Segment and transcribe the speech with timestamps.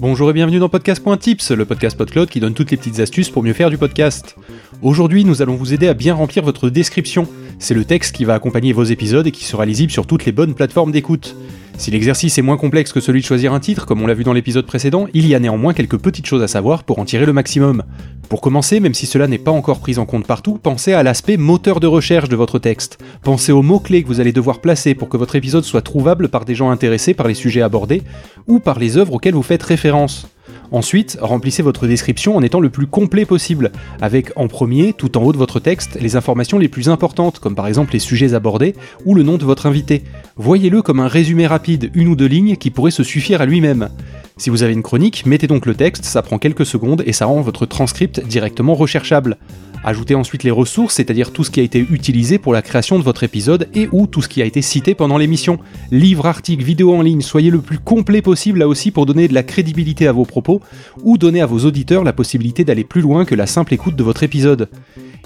[0.00, 3.42] Bonjour et bienvenue dans Podcast.tips, le podcast PodCloud qui donne toutes les petites astuces pour
[3.42, 4.36] mieux faire du podcast.
[4.82, 7.28] Aujourd'hui, nous allons vous aider à bien remplir votre description.
[7.60, 10.32] C'est le texte qui va accompagner vos épisodes et qui sera lisible sur toutes les
[10.32, 11.36] bonnes plateformes d'écoute.
[11.76, 14.22] Si l'exercice est moins complexe que celui de choisir un titre, comme on l'a vu
[14.22, 17.26] dans l'épisode précédent, il y a néanmoins quelques petites choses à savoir pour en tirer
[17.26, 17.82] le maximum.
[18.28, 21.36] Pour commencer, même si cela n'est pas encore pris en compte partout, pensez à l'aspect
[21.36, 22.98] moteur de recherche de votre texte.
[23.22, 26.44] Pensez aux mots-clés que vous allez devoir placer pour que votre épisode soit trouvable par
[26.44, 28.02] des gens intéressés par les sujets abordés
[28.46, 30.28] ou par les œuvres auxquelles vous faites référence.
[30.70, 35.22] Ensuite, remplissez votre description en étant le plus complet possible, avec en premier, tout en
[35.22, 38.74] haut de votre texte, les informations les plus importantes, comme par exemple les sujets abordés
[39.04, 40.04] ou le nom de votre invité.
[40.36, 43.88] Voyez-le comme un résumé rapide, une ou deux lignes, qui pourrait se suffire à lui-même.
[44.36, 47.26] Si vous avez une chronique, mettez donc le texte, ça prend quelques secondes et ça
[47.26, 49.38] rend votre transcript directement recherchable.
[49.84, 53.04] Ajoutez ensuite les ressources, c'est-à-dire tout ce qui a été utilisé pour la création de
[53.04, 55.58] votre épisode et ou tout ce qui a été cité pendant l'émission.
[55.90, 59.34] Livres, articles, vidéos en ligne, soyez le plus complet possible là aussi pour donner de
[59.34, 60.62] la crédibilité à vos propos
[61.02, 64.02] ou donner à vos auditeurs la possibilité d'aller plus loin que la simple écoute de
[64.02, 64.70] votre épisode.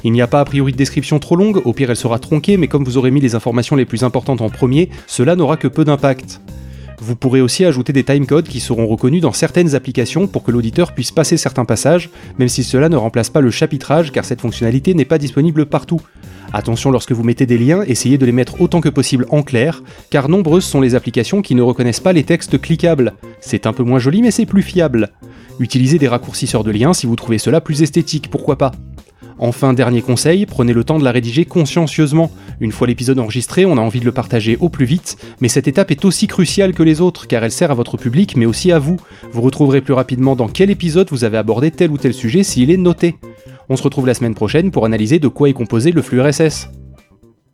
[0.02, 2.56] Il n'y a pas a priori de description trop longue, au pire elle sera tronquée,
[2.56, 5.68] mais comme vous aurez mis les informations les plus importantes en premier, cela n'aura que
[5.68, 6.40] peu d'impact.
[7.00, 10.92] Vous pourrez aussi ajouter des timecodes qui seront reconnus dans certaines applications pour que l'auditeur
[10.92, 14.94] puisse passer certains passages, même si cela ne remplace pas le chapitrage car cette fonctionnalité
[14.94, 16.00] n'est pas disponible partout.
[16.52, 19.82] Attention lorsque vous mettez des liens, essayez de les mettre autant que possible en clair,
[20.10, 23.12] car nombreuses sont les applications qui ne reconnaissent pas les textes cliquables.
[23.40, 25.10] C'est un peu moins joli mais c'est plus fiable.
[25.60, 28.72] Utilisez des raccourcisseurs de liens si vous trouvez cela plus esthétique, pourquoi pas.
[29.38, 32.30] Enfin, dernier conseil, prenez le temps de la rédiger consciencieusement.
[32.60, 35.68] Une fois l'épisode enregistré, on a envie de le partager au plus vite, mais cette
[35.68, 38.72] étape est aussi cruciale que les autres, car elle sert à votre public, mais aussi
[38.72, 38.96] à vous.
[39.32, 42.70] Vous retrouverez plus rapidement dans quel épisode vous avez abordé tel ou tel sujet s'il
[42.70, 43.16] est noté.
[43.68, 46.70] On se retrouve la semaine prochaine pour analyser de quoi est composé le flux RSS.